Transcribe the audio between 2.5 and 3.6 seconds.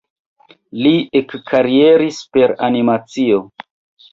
animacio.